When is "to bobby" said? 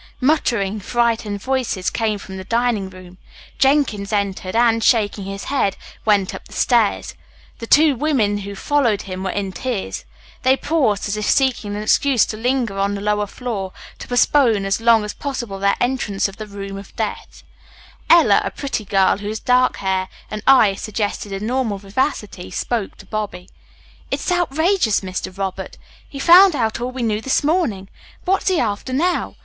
22.97-23.49